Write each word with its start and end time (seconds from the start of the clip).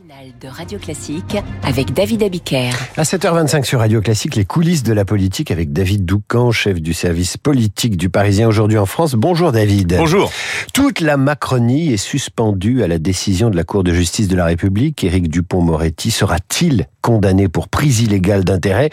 matinale 0.00 0.32
de 0.40 0.48
Radio 0.48 0.78
Classique 0.78 1.36
avec 1.62 1.92
David 1.92 2.22
Abiker. 2.22 2.70
À 2.96 3.02
7h25 3.02 3.64
sur 3.64 3.80
Radio 3.80 4.00
Classique, 4.00 4.36
les 4.36 4.44
coulisses 4.44 4.82
de 4.82 4.92
la 4.92 5.04
politique 5.04 5.50
avec 5.50 5.72
David 5.72 6.04
Doucan, 6.04 6.52
chef 6.52 6.80
du 6.80 6.92
service 6.92 7.36
politique 7.36 7.96
du 7.96 8.08
Parisien 8.08 8.48
aujourd'hui 8.48 8.78
en 8.78 8.86
France. 8.86 9.14
Bonjour 9.14 9.52
David. 9.52 9.96
Bonjour. 9.96 10.30
Toute 10.74 11.00
la 11.00 11.16
Macronie 11.16 11.92
est 11.92 11.96
suspendue 11.96 12.82
à 12.82 12.88
la 12.88 12.98
décision 12.98 13.50
de 13.50 13.56
la 13.56 13.64
Cour 13.64 13.84
de 13.84 13.92
justice 13.92 14.28
de 14.28 14.36
la 14.36 14.44
République. 14.44 15.02
Éric 15.04 15.28
Dupont-Moretti 15.28 16.10
sera-t-il 16.10 16.86
condamné 17.00 17.48
pour 17.48 17.68
prise 17.68 18.00
illégale 18.00 18.44
d'intérêt, 18.44 18.90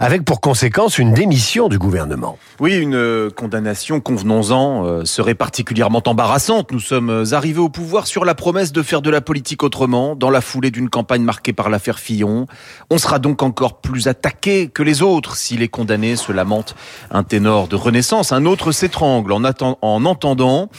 avec 0.00 0.24
pour 0.24 0.40
conséquence 0.40 0.98
une 0.98 1.12
démission 1.12 1.68
du 1.68 1.78
gouvernement. 1.78 2.38
Oui, 2.60 2.76
une 2.76 2.94
euh, 2.94 3.30
condamnation, 3.30 4.00
convenons-en, 4.00 4.84
euh, 4.86 5.04
serait 5.04 5.34
particulièrement 5.34 6.02
embarrassante. 6.06 6.72
Nous 6.72 6.80
sommes 6.80 7.10
euh, 7.10 7.32
arrivés 7.32 7.60
au 7.60 7.68
pouvoir 7.68 8.06
sur 8.06 8.24
la 8.24 8.34
promesse 8.34 8.72
de 8.72 8.82
faire 8.82 9.02
de 9.02 9.10
la 9.10 9.20
politique 9.20 9.62
autrement, 9.62 10.16
dans 10.16 10.30
la 10.30 10.40
foulée 10.40 10.70
d'une 10.70 10.88
campagne 10.88 11.22
marquée 11.22 11.52
par 11.52 11.70
l'affaire 11.70 11.98
Fillon. 11.98 12.46
On 12.90 12.98
sera 12.98 13.18
donc 13.18 13.42
encore 13.42 13.80
plus 13.80 14.08
attaqué 14.08 14.68
que 14.68 14.82
les 14.82 15.02
autres 15.02 15.36
si 15.36 15.56
les 15.56 15.68
condamnés 15.68 16.16
se 16.16 16.32
lamentent. 16.32 16.74
Un 17.10 17.22
ténor 17.22 17.68
de 17.68 17.76
renaissance, 17.76 18.32
un 18.32 18.44
autre 18.44 18.72
s'étrangle 18.72 19.32
en, 19.32 19.42
en 19.82 20.04
entendant 20.04 20.70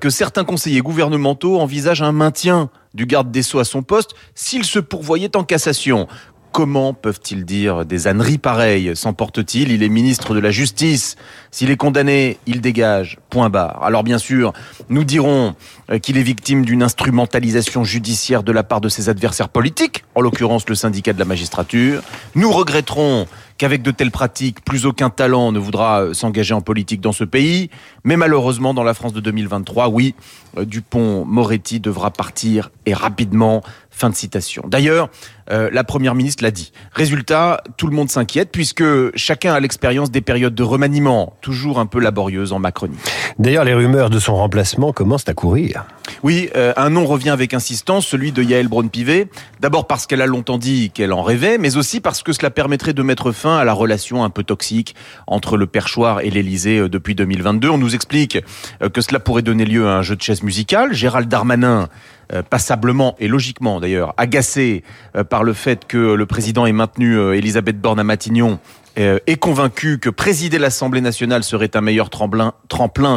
que 0.00 0.10
certains 0.10 0.44
conseillers 0.44 0.80
gouvernementaux 0.80 1.58
envisagent 1.58 2.02
un 2.02 2.12
maintien 2.12 2.70
du 2.94 3.06
garde 3.06 3.30
des 3.30 3.42
Sceaux 3.42 3.58
à 3.58 3.64
son 3.64 3.82
poste 3.82 4.14
s'il 4.34 4.64
se 4.64 4.78
pourvoyait 4.78 5.36
en 5.36 5.44
cassation. 5.44 6.08
Comment 6.58 6.92
peuvent-ils 6.92 7.44
dire 7.44 7.84
des 7.84 8.08
âneries 8.08 8.36
pareilles 8.36 8.96
S'emporte-t-il 8.96 9.70
Il 9.70 9.84
est 9.84 9.88
ministre 9.88 10.34
de 10.34 10.40
la 10.40 10.50
Justice. 10.50 11.14
S'il 11.52 11.70
est 11.70 11.76
condamné, 11.76 12.36
il 12.46 12.60
dégage. 12.60 13.18
Point 13.30 13.48
barre. 13.48 13.80
Alors 13.84 14.02
bien 14.02 14.18
sûr, 14.18 14.52
nous 14.88 15.04
dirons 15.04 15.54
euh, 15.92 16.00
qu'il 16.00 16.18
est 16.18 16.22
victime 16.22 16.64
d'une 16.64 16.82
instrumentalisation 16.82 17.84
judiciaire 17.84 18.42
de 18.42 18.50
la 18.50 18.64
part 18.64 18.80
de 18.80 18.88
ses 18.88 19.08
adversaires 19.08 19.50
politiques, 19.50 20.02
en 20.16 20.20
l'occurrence 20.20 20.68
le 20.68 20.74
syndicat 20.74 21.12
de 21.12 21.20
la 21.20 21.26
magistrature. 21.26 22.02
Nous 22.34 22.50
regretterons 22.50 23.28
qu'avec 23.58 23.82
de 23.82 23.90
telles 23.90 24.10
pratiques, 24.10 24.64
plus 24.64 24.86
aucun 24.86 25.10
talent 25.10 25.52
ne 25.52 25.58
voudra 25.58 26.02
euh, 26.02 26.14
s'engager 26.14 26.54
en 26.54 26.60
politique 26.60 27.00
dans 27.00 27.12
ce 27.12 27.24
pays. 27.24 27.70
Mais 28.04 28.16
malheureusement, 28.16 28.72
dans 28.72 28.84
la 28.84 28.94
France 28.94 29.12
de 29.12 29.20
2023, 29.20 29.88
oui, 29.88 30.14
euh, 30.56 30.64
Dupont-Moretti 30.64 31.80
devra 31.80 32.10
partir 32.10 32.70
et 32.86 32.94
rapidement. 32.94 33.62
Fin 33.90 34.10
de 34.10 34.14
citation. 34.14 34.62
D'ailleurs, 34.68 35.10
euh, 35.50 35.70
la 35.72 35.82
première 35.82 36.14
ministre 36.14 36.44
l'a 36.44 36.52
dit. 36.52 36.72
Résultat, 36.92 37.64
tout 37.76 37.88
le 37.88 37.96
monde 37.96 38.08
s'inquiète 38.08 38.50
puisque 38.52 38.84
chacun 39.16 39.52
a 39.54 39.58
l'expérience 39.58 40.12
des 40.12 40.20
périodes 40.20 40.54
de 40.54 40.62
remaniement, 40.62 41.36
toujours 41.40 41.80
un 41.80 41.86
peu 41.86 41.98
laborieuses 41.98 42.52
en 42.52 42.60
Macronie. 42.60 42.96
D'ailleurs, 43.38 43.64
les 43.64 43.74
rumeurs 43.74 44.10
de 44.10 44.18
son 44.18 44.34
remplacement 44.34 44.92
commencent 44.92 45.28
à 45.28 45.34
courir. 45.34 45.84
Oui, 46.24 46.50
euh, 46.56 46.72
un 46.76 46.90
nom 46.90 47.06
revient 47.06 47.30
avec 47.30 47.54
insistance, 47.54 48.04
celui 48.04 48.32
de 48.32 48.42
Yael 48.42 48.66
Braun-Pivet. 48.66 49.28
D'abord 49.60 49.86
parce 49.86 50.06
qu'elle 50.06 50.22
a 50.22 50.26
longtemps 50.26 50.58
dit 50.58 50.90
qu'elle 50.90 51.12
en 51.12 51.22
rêvait, 51.22 51.56
mais 51.56 51.76
aussi 51.76 52.00
parce 52.00 52.24
que 52.24 52.32
cela 52.32 52.50
permettrait 52.50 52.94
de 52.94 53.02
mettre 53.02 53.30
fin 53.30 53.56
à 53.56 53.64
la 53.64 53.72
relation 53.72 54.24
un 54.24 54.30
peu 54.30 54.42
toxique 54.42 54.96
entre 55.28 55.56
le 55.56 55.66
perchoir 55.66 56.20
et 56.20 56.30
l'Élysée 56.30 56.80
euh, 56.80 56.88
depuis 56.88 57.14
2022. 57.14 57.68
On 57.68 57.78
nous 57.78 57.94
explique 57.94 58.38
euh, 58.82 58.88
que 58.88 59.00
cela 59.00 59.20
pourrait 59.20 59.42
donner 59.42 59.64
lieu 59.64 59.86
à 59.86 59.98
un 59.98 60.02
jeu 60.02 60.16
de 60.16 60.22
chaises 60.22 60.42
musicales. 60.42 60.92
Gérald 60.92 61.28
Darmanin 61.28 61.88
passablement 62.50 63.16
et 63.18 63.28
logiquement 63.28 63.80
d'ailleurs 63.80 64.14
agacé 64.16 64.82
par 65.30 65.44
le 65.44 65.52
fait 65.52 65.86
que 65.86 65.96
le 65.96 66.26
président 66.26 66.66
ait 66.66 66.72
maintenu 66.72 67.18
Elisabeth 67.34 67.80
Borne 67.80 68.00
à 68.00 68.04
Matignon 68.04 68.58
euh, 68.98 69.18
est 69.28 69.36
convaincu 69.36 69.98
que 69.98 70.10
présider 70.10 70.58
l'Assemblée 70.58 71.00
nationale 71.00 71.44
serait 71.44 71.70
un 71.74 71.80
meilleur 71.80 72.10
tremplin, 72.10 72.52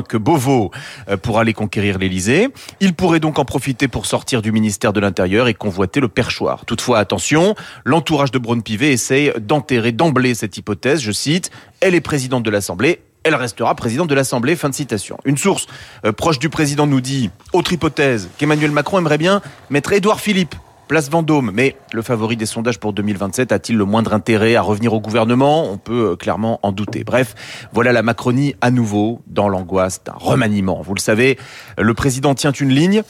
que 0.08 0.18
Beauvau 0.18 0.70
euh, 1.10 1.18
pour 1.18 1.40
aller 1.40 1.54
conquérir 1.54 1.98
l'Élysée. 1.98 2.50
Il 2.82 2.94
pourrait 2.94 3.20
donc 3.20 3.40
en 3.40 3.46
profiter 3.46 3.88
pour 3.88 4.06
sortir 4.06 4.44
du 4.44 4.52
ministère 4.52 4.94
de 4.94 5.00
l'Intérieur 5.00 5.48
et 5.48 5.56
convoiter 5.56 6.00
le 6.00 6.08
perchoir. 6.08 6.66
Toutefois, 6.66 7.00
attention, 7.00 7.56
l'entourage 7.84 8.30
de 8.30 8.38
Braun-Pivet 8.38 8.92
essaye 8.92 9.34
d'enterrer 9.40 9.92
d'emblée 9.92 10.36
cette 10.36 10.56
hypothèse. 10.56 11.02
Je 11.02 11.12
cite, 11.12 11.50
elle 11.80 11.96
est 11.96 12.02
présidente 12.02 12.44
de 12.44 12.52
l'Assemblée, 12.52 13.02
elle 13.24 13.36
restera 13.36 13.76
présidente 13.76 14.10
de 14.10 14.16
l'Assemblée. 14.16 14.56
Fin 14.56 14.70
de 14.70 14.76
citation. 14.76 15.18
Une 15.26 15.38
source 15.38 15.68
euh, 16.06 16.12
proche 16.12 16.40
du 16.40 16.50
président 16.50 16.88
nous 16.88 17.02
dit, 17.02 17.30
autre 17.54 17.74
hypothèse, 17.74 18.30
qu'Emmanuel 18.38 18.72
Macron 18.72 18.98
aimerait 18.98 19.18
bien 19.18 19.42
mettre 19.70 19.94
Édouard 19.94 20.20
Philippe 20.20 20.56
Place 20.92 21.10
Vendôme, 21.10 21.52
mais 21.54 21.78
le 21.94 22.02
favori 22.02 22.36
des 22.36 22.46
sondages 22.46 22.78
pour 22.78 22.92
2027 22.92 23.54
a-t-il 23.54 23.78
le 23.78 23.86
moindre 23.86 24.14
intérêt 24.14 24.58
à 24.58 24.62
revenir 24.62 24.92
au 24.92 25.00
gouvernement? 25.00 25.72
On 25.72 25.78
peut 25.78 26.12
euh, 26.12 26.16
clairement 26.18 26.60
en 26.64 26.74
douter. 26.74 27.06
Bref, 27.06 27.34
voilà 27.72 27.94
la 27.94 28.04
Macronie 28.04 28.56
à 28.60 28.72
nouveau 28.72 29.22
dans 29.26 29.48
l'angoisse 29.48 30.04
d'un 30.04 30.16
remaniement. 30.18 30.82
Vous 30.82 30.94
le 30.94 31.00
savez, 31.00 31.40
le 31.78 31.94
président 31.94 32.36
tient 32.36 32.52
une 32.52 32.72
ligne, 32.72 33.04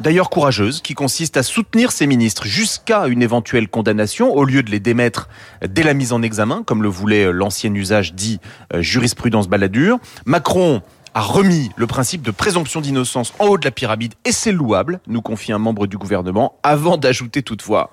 d'ailleurs 0.00 0.30
courageuse, 0.30 0.80
qui 0.82 0.94
consiste 0.94 1.36
à 1.36 1.44
soutenir 1.44 1.92
ses 1.92 2.08
ministres 2.08 2.44
jusqu'à 2.44 3.06
une 3.06 3.22
éventuelle 3.22 3.68
condamnation 3.68 4.34
au 4.34 4.44
lieu 4.44 4.64
de 4.64 4.72
les 4.72 4.80
démettre 4.80 5.28
dès 5.64 5.84
la 5.84 5.94
mise 5.94 6.12
en 6.12 6.22
examen, 6.22 6.64
comme 6.64 6.82
le 6.82 6.88
voulait 6.88 7.30
l'ancien 7.30 7.72
usage 7.72 8.14
dit 8.14 8.40
euh, 8.74 8.82
jurisprudence 8.82 9.46
baladure. 9.46 10.00
Macron 10.26 10.82
a 11.18 11.20
remis 11.20 11.72
le 11.74 11.88
principe 11.88 12.22
de 12.22 12.30
présomption 12.30 12.80
d'innocence 12.80 13.32
en 13.40 13.46
haut 13.46 13.58
de 13.58 13.64
la 13.64 13.72
pyramide, 13.72 14.14
et 14.24 14.30
c'est 14.30 14.52
louable, 14.52 15.00
nous 15.08 15.20
confie 15.20 15.50
un 15.50 15.58
membre 15.58 15.88
du 15.88 15.98
gouvernement, 15.98 16.54
avant 16.62 16.96
d'ajouter 16.96 17.42
toutefois. 17.42 17.90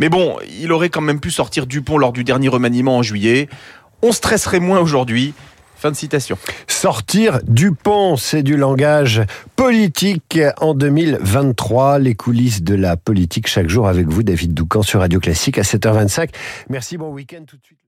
Mais 0.00 0.08
bon, 0.08 0.38
il 0.60 0.72
aurait 0.72 0.88
quand 0.88 1.00
même 1.00 1.20
pu 1.20 1.30
sortir 1.30 1.68
Dupont 1.68 1.98
lors 1.98 2.12
du 2.12 2.24
dernier 2.24 2.48
remaniement 2.48 2.96
en 2.96 3.02
juillet. 3.04 3.48
On 4.02 4.10
stresserait 4.10 4.58
moins 4.58 4.80
aujourd'hui. 4.80 5.34
Fin 5.76 5.92
de 5.92 5.96
citation. 5.96 6.36
Sortir 6.66 7.38
Dupont, 7.46 8.16
c'est 8.16 8.42
du 8.42 8.56
langage 8.56 9.22
politique 9.54 10.40
en 10.60 10.74
2023. 10.74 12.00
Les 12.00 12.16
coulisses 12.16 12.64
de 12.64 12.74
la 12.74 12.96
politique 12.96 13.46
chaque 13.46 13.68
jour 13.68 13.86
avec 13.86 14.08
vous, 14.08 14.24
David 14.24 14.52
Doucan 14.52 14.82
sur 14.82 14.98
Radio 14.98 15.20
Classique 15.20 15.58
à 15.58 15.62
7h25. 15.62 16.30
Merci, 16.70 16.96
bon 16.96 17.12
week-end 17.12 17.44
tout 17.46 17.56
de 17.56 17.64
suite. 17.64 17.78